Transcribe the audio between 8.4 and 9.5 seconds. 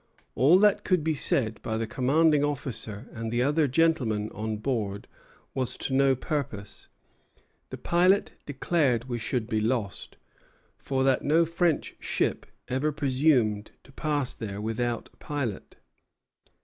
declared we should